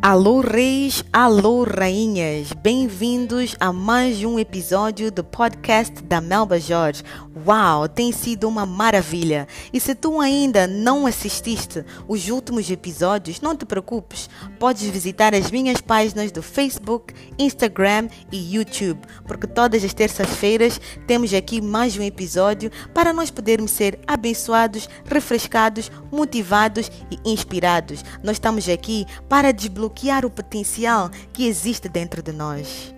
[0.00, 7.02] Alô reis, alô rainhas, bem-vindos a mais um episódio do podcast da Melba Jorge.
[7.44, 9.48] Uau, tem sido uma maravilha!
[9.72, 14.30] E se tu ainda não assististe os últimos episódios, não te preocupes,
[14.60, 21.34] podes visitar as minhas páginas do Facebook, Instagram e YouTube, porque todas as terças-feiras temos
[21.34, 28.04] aqui mais um episódio para nós podermos ser abençoados, refrescados, motivados e inspirados.
[28.22, 29.87] Nós estamos aqui para desbloquear
[30.24, 32.94] o potencial que existe dentro de nós.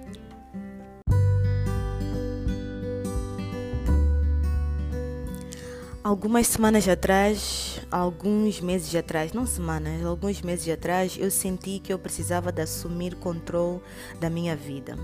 [6.02, 11.98] Algumas semanas atrás, alguns meses atrás, não semanas, alguns meses atrás, eu senti que eu
[11.98, 13.80] precisava de assumir controle
[14.18, 14.96] da minha vida.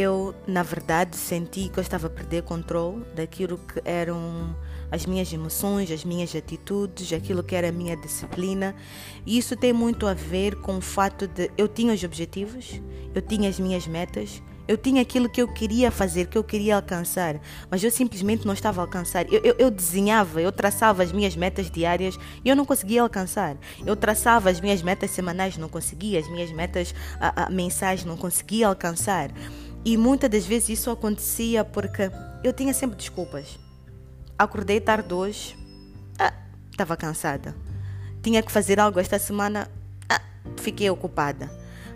[0.00, 4.56] Eu, na verdade, senti que eu estava a perder controle daquilo que eram
[4.92, 8.76] as minhas emoções, as minhas atitudes, aquilo que era a minha disciplina.
[9.26, 12.80] E isso tem muito a ver com o fato de eu tinha os objetivos,
[13.12, 16.76] eu tinha as minhas metas, eu tinha aquilo que eu queria fazer, que eu queria
[16.76, 19.26] alcançar, mas eu simplesmente não estava a alcançar.
[19.32, 23.56] Eu, eu, eu, desenhava, eu traçava as minhas metas diárias e eu não conseguia alcançar.
[23.84, 28.16] Eu traçava as minhas metas semanais, não conseguia, as minhas metas a, a, mensais, não
[28.16, 29.32] conseguia alcançar.
[29.84, 32.10] E muitas das vezes isso acontecia porque
[32.44, 33.58] eu tinha sempre desculpas.
[34.38, 35.56] Acordei tarde hoje,
[36.18, 36.32] ah,
[36.70, 37.54] estava cansada.
[38.22, 39.70] Tinha que fazer algo esta semana,
[40.08, 40.20] ah,
[40.56, 41.50] fiquei ocupada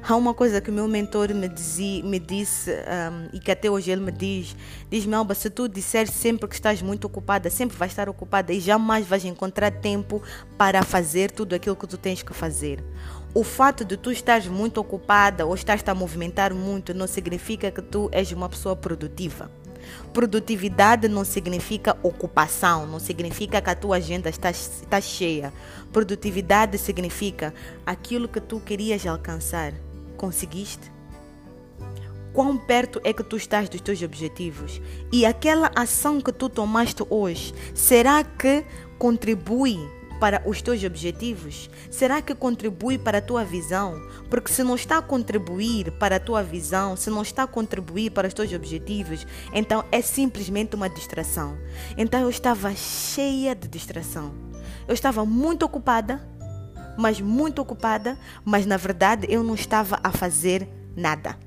[0.05, 3.71] Há uma coisa que o meu mentor me, dizia, me disse um, e que até
[3.71, 4.57] hoje ele me diz:
[4.91, 8.59] diz Melba, se tu disseres sempre que estás muito ocupada, sempre vais estar ocupada e
[8.59, 10.21] jamais vais encontrar tempo
[10.59, 12.83] para fazer tudo aquilo que tu tens que fazer.
[13.35, 17.81] O fato de tu estares muito ocupada ou estás a movimentar muito não significa que
[17.81, 19.51] tu és uma pessoa produtiva.
[20.13, 25.51] Produtividade não significa ocupação, não significa que a tua agenda está, está cheia.
[25.91, 27.55] Produtividade significa
[27.87, 29.73] aquilo que tu querias alcançar
[30.19, 30.93] conseguiste?
[32.35, 34.81] Quão perto é que tu estás dos teus objetivos?
[35.11, 38.65] E aquela ação que tu tomaste hoje, será que
[38.99, 39.79] contribui
[40.23, 41.69] para os teus objetivos?
[41.91, 44.01] Será que contribui para a tua visão?
[44.31, 48.13] Porque se não está a contribuir para a tua visão, se não está a contribuir
[48.13, 51.59] para os teus objetivos, então é simplesmente uma distração.
[51.99, 54.33] Então eu estava cheia de distração.
[54.87, 56.31] Eu estava muito ocupada
[56.95, 61.39] mas muito ocupada, mas na verdade eu não estava a fazer nada.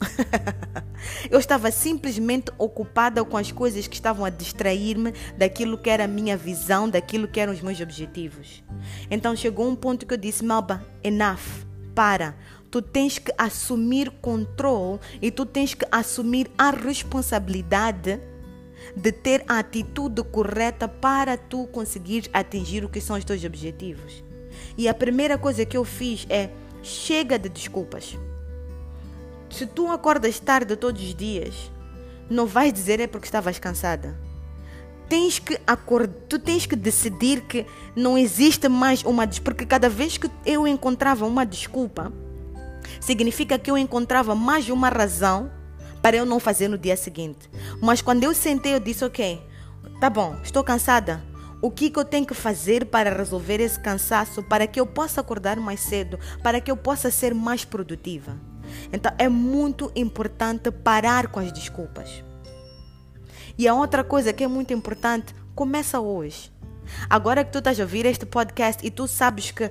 [1.30, 6.08] eu estava simplesmente ocupada com as coisas que estavam a distrair-me daquilo que era a
[6.08, 8.62] minha visão, daquilo que eram os meus objetivos.
[9.10, 12.36] Então chegou um ponto que eu disse: Malba, enough, para.
[12.70, 18.20] Tu tens que assumir controle e tu tens que assumir a responsabilidade
[18.94, 24.22] de ter a atitude correta para tu conseguir atingir o que são os teus objetivos.
[24.76, 26.50] E a primeira coisa que eu fiz é:
[26.82, 28.16] chega de desculpas.
[29.58, 31.68] Se tu acordas tarde todos os dias,
[32.30, 34.16] não vais dizer é porque estavas cansada.
[35.08, 35.58] Tens que
[36.28, 37.66] tu tens que decidir que
[37.96, 42.12] não existe mais uma desculpa, porque cada vez que eu encontrava uma desculpa,
[43.00, 45.50] significa que eu encontrava mais uma razão
[46.00, 47.50] para eu não fazer no dia seguinte.
[47.82, 49.42] Mas quando eu sentei, eu disse: Ok,
[49.98, 51.20] tá bom, estou cansada,
[51.60, 55.20] o que, que eu tenho que fazer para resolver esse cansaço, para que eu possa
[55.20, 58.36] acordar mais cedo, para que eu possa ser mais produtiva.
[58.92, 62.22] Então é muito importante parar com as desculpas.
[63.56, 66.52] E a outra coisa que é muito importante, começa hoje.
[67.10, 69.70] Agora que tu estás a ouvir este podcast e tu sabes que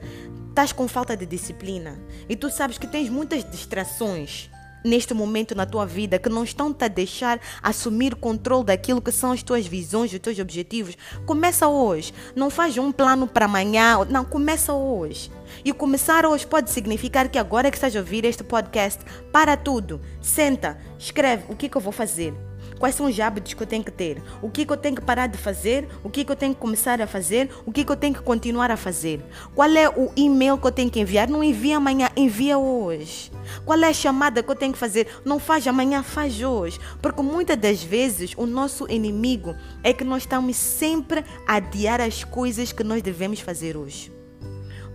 [0.49, 1.97] estás com falta de disciplina
[2.27, 4.49] e tu sabes que tens muitas distrações,
[4.87, 9.11] neste momento na tua vida que não estão te a deixar assumir controle daquilo que
[9.11, 12.13] são as tuas visões, os teus objetivos, começa hoje.
[12.35, 15.31] Não faz um plano para amanhã, não, começa hoje.
[15.63, 20.01] E começar hoje pode significar que agora que estás a ouvir este podcast, para tudo,
[20.21, 22.33] senta, escreve o que, que eu vou fazer
[22.79, 24.21] Quais são os hábitos que eu tenho que ter?
[24.41, 25.87] O que, que eu tenho que parar de fazer?
[26.03, 27.49] O que, que eu tenho que começar a fazer?
[27.65, 29.23] O que, que eu tenho que continuar a fazer?
[29.55, 31.27] Qual é o e-mail que eu tenho que enviar?
[31.27, 33.31] Não envia amanhã, envia hoje.
[33.65, 35.07] Qual é a chamada que eu tenho que fazer?
[35.25, 36.79] Não faz amanhã, faz hoje.
[37.01, 42.23] Porque muitas das vezes o nosso inimigo é que nós estamos sempre a adiar as
[42.23, 44.11] coisas que nós devemos fazer hoje.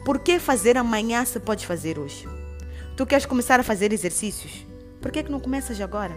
[0.05, 2.29] Por que fazer amanhã se pode fazer hoje?
[2.97, 4.67] Tu queres começar a fazer exercícios?
[5.01, 6.17] Por que, que não começas agora?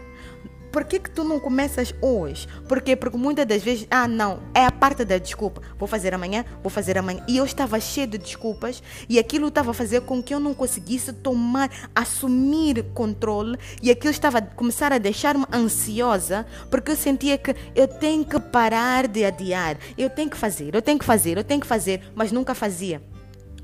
[0.76, 2.50] Por que, que tu não começas hoje?
[2.68, 2.98] Por quê?
[2.98, 5.62] Porque muitas das vezes, ah, não, é a parte da desculpa.
[5.80, 7.24] Vou fazer amanhã, vou fazer amanhã.
[7.30, 10.54] E eu estava cheio de desculpas e aquilo estava a fazer com que eu não
[10.54, 17.38] conseguisse tomar, assumir controle e aquilo estava a começar a deixar-me ansiosa porque eu sentia
[17.38, 19.78] que eu tenho que parar de adiar.
[19.98, 23.02] Eu tenho que fazer, eu tenho que fazer, eu tenho que fazer, mas nunca fazia.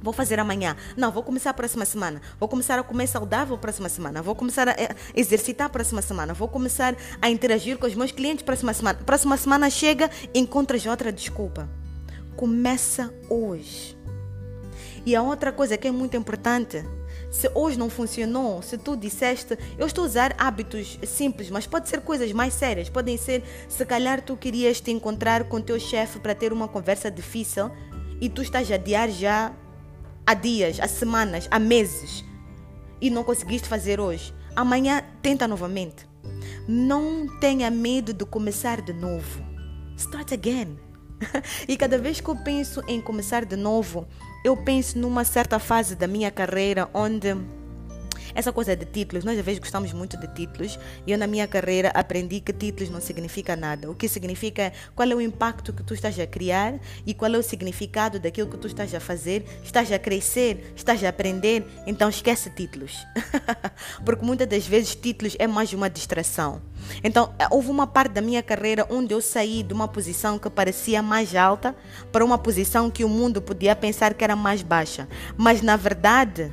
[0.02, 0.76] Vou fazer amanhã.
[0.98, 2.22] Não, vou começar a próxima semana.
[2.40, 4.22] Vou começar a comer saudável a próxima semana.
[4.22, 6.34] Vou começar a eh, exercitar a próxima semana.
[6.34, 9.00] Vou começar a interagir com os meus clientes a próxima semana.
[9.06, 11.70] Próxima semana chega, encontras outra desculpa.
[12.36, 13.96] Começa hoje.
[15.06, 16.84] E a outra coisa que é muito importante,
[17.30, 21.90] se hoje não funcionou, se tu disseste, eu estou a usar hábitos simples, mas pode
[21.90, 26.20] ser coisas mais sérias, podem ser, se calhar tu querias te encontrar com teu chefe
[26.20, 27.72] para ter uma conversa difícil
[28.20, 29.52] e tu estás a adiar já
[30.26, 32.24] há dias, há semanas, há meses
[33.00, 34.34] e não conseguiste fazer hoje.
[34.56, 36.08] Amanhã tenta novamente.
[36.68, 39.42] Não tenha medo de começar de novo.
[39.98, 40.78] Start again.
[41.68, 44.08] e cada vez que eu penso em começar de novo,
[44.44, 47.36] eu penso numa certa fase da minha carreira onde
[48.34, 51.48] essa coisa de títulos, nós às vezes gostamos muito de títulos e eu na minha
[51.48, 53.90] carreira aprendi que títulos não significa nada.
[53.90, 57.34] O que significa é qual é o impacto que tu estás a criar e qual
[57.34, 59.46] é o significado daquilo que tu estás a fazer.
[59.64, 63.06] Estás a crescer, estás a aprender, então esquece títulos.
[64.06, 66.62] Porque muitas das vezes títulos é mais uma distração.
[67.04, 71.02] Então, houve uma parte da minha carreira onde eu saí de uma posição que parecia
[71.02, 71.76] mais alta
[72.12, 75.08] para uma posição que o mundo podia pensar que era mais baixa.
[75.38, 76.52] Mas na verdade,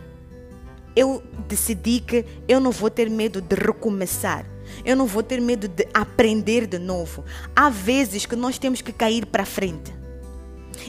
[0.94, 4.44] eu decidi que eu não vou ter medo de recomeçar.
[4.84, 7.24] Eu não vou ter medo de aprender de novo.
[7.54, 9.94] Há vezes que nós temos que cair para frente.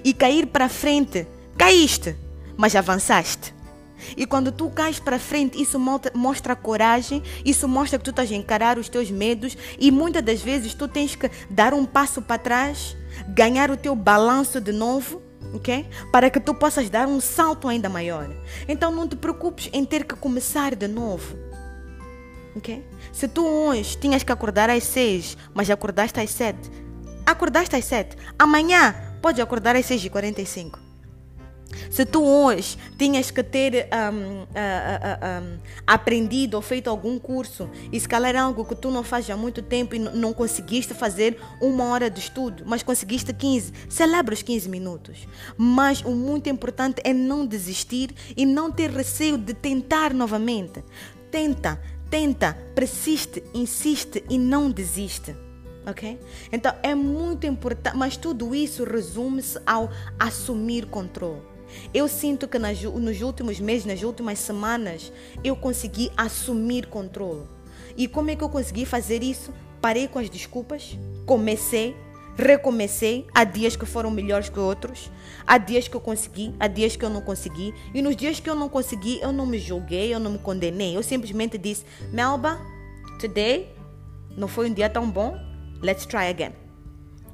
[0.03, 2.15] E cair para frente, caíste,
[2.57, 3.53] mas avançaste.
[4.15, 5.79] E quando tu cais para frente, isso
[6.13, 10.41] mostra coragem, isso mostra que tu estás a encarar os teus medos e muitas das
[10.41, 12.95] vezes tu tens que dar um passo para trás,
[13.27, 15.21] ganhar o teu balanço de novo
[15.53, 15.87] ok?
[16.11, 18.29] Para que tu possas dar um salto ainda maior.
[18.67, 21.37] Então não te preocupes em ter que começar de novo,
[22.55, 22.85] ok?
[23.11, 26.57] Se tu hoje tinhas que acordar às 6, mas acordaste às 7,
[27.25, 30.88] acordaste às 7, amanhã pode acordar às 6 e 45
[31.89, 37.69] se tu hoje tinhas que ter um, uh, uh, um, aprendido ou feito algum curso
[37.91, 40.93] e se calhar é algo que tu não fazes há muito tempo e não conseguiste
[40.93, 45.27] fazer uma hora de estudo, mas conseguiste 15, celebra os 15 minutos.
[45.57, 50.83] Mas o muito importante é não desistir e não ter receio de tentar novamente.
[51.31, 51.79] Tenta,
[52.09, 55.35] tenta, persiste, insiste e não desiste.
[55.85, 56.19] Ok?
[56.51, 59.89] Então é muito importante, mas tudo isso resume-se ao
[60.19, 61.41] assumir controle.
[61.93, 65.11] Eu sinto que nas, nos últimos meses, nas últimas semanas,
[65.43, 67.43] eu consegui assumir controle.
[67.97, 69.53] E como é que eu consegui fazer isso?
[69.81, 71.95] Parei com as desculpas, comecei,
[72.35, 73.27] recomecei.
[73.33, 75.11] Há dias que foram melhores que outros,
[75.45, 77.73] há dias que eu consegui, há dias que eu não consegui.
[77.93, 80.95] E nos dias que eu não consegui, eu não me julguei, eu não me condenei.
[80.95, 82.59] Eu simplesmente disse: Melba,
[83.19, 83.73] today
[84.37, 85.37] não foi um dia tão bom,
[85.81, 86.53] let's try again.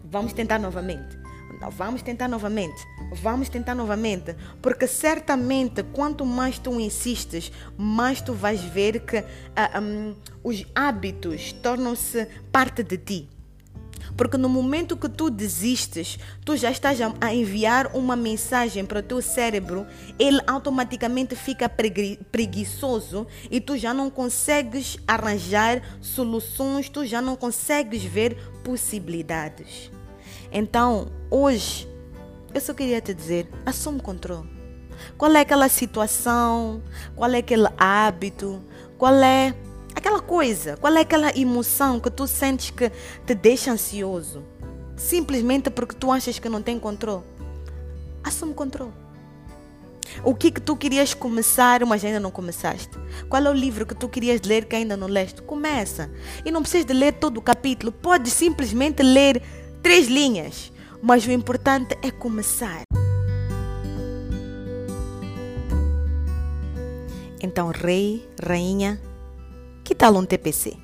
[0.03, 1.24] Vamos tentar novamente.
[1.69, 2.85] Vamos tentar novamente.
[3.11, 4.35] Vamos tentar novamente.
[4.61, 9.25] Porque certamente, quanto mais tu insistes, mais tu vais ver que uh,
[9.55, 13.29] ah, um, os hábitos tornam-se parte de ti.
[14.15, 19.03] Porque no momento que tu desistes, tu já estás a enviar uma mensagem para o
[19.03, 19.85] teu cérebro,
[20.17, 21.69] ele automaticamente fica
[22.31, 29.94] preguiçoso e tu já não consegues arranjar soluções, tu já não consegues ver possibilidades.
[30.57, 31.85] Então, hoje,
[32.53, 34.49] eu só queria te dizer: assume controle.
[35.17, 36.81] Qual é aquela situação?
[37.13, 38.63] Qual é aquele hábito?
[38.97, 39.53] Qual é
[39.93, 40.77] aquela coisa?
[40.77, 42.89] Qual é aquela emoção que tu sentes que
[43.25, 44.43] te deixa ansioso?
[44.95, 47.23] Simplesmente porque tu achas que não tem controle.
[48.23, 48.93] Assume controle.
[50.23, 52.97] O que que tu querias começar, mas ainda não começaste?
[53.27, 55.41] Qual é o livro que tu querias ler que ainda não leste?
[55.41, 56.09] Começa.
[56.45, 57.91] E não precisas de ler todo o capítulo.
[57.91, 59.41] Pode simplesmente ler
[59.85, 62.81] três linhas, mas o importante é começar.
[67.39, 68.99] Então, rei, rainha,
[69.83, 70.75] que tal um TPC?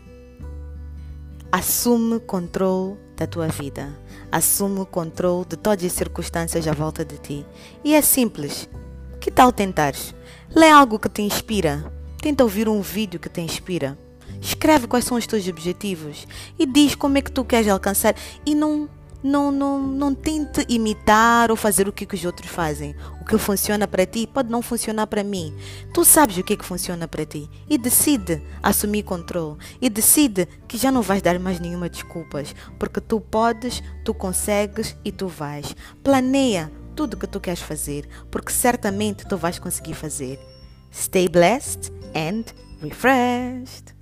[1.51, 3.89] Assume controle da tua vida.
[4.31, 7.43] Assume o controle de todas as circunstâncias à volta de ti.
[7.83, 8.69] E é simples.
[9.19, 10.13] Que tal tentares?
[10.55, 11.91] Lê algo que te inspira.
[12.21, 13.97] Tenta ouvir um vídeo que te inspira.
[14.41, 18.55] Escreve quais são os teus objetivos e diz como é que tu queres alcançar e
[18.55, 18.89] não
[19.23, 22.95] não, não, não tente imitar ou fazer o que, que os outros fazem.
[23.21, 25.55] O que funciona para ti pode não funcionar para mim.
[25.93, 30.77] Tu sabes o que, que funciona para ti e decide assumir controle e decide que
[30.77, 35.75] já não vais dar mais nenhuma desculpas, porque tu podes, tu consegues e tu vais.
[36.03, 40.39] Planeia tudo o que tu queres fazer, porque certamente tu vais conseguir fazer.
[40.91, 42.43] Stay blessed and
[42.81, 44.00] refreshed.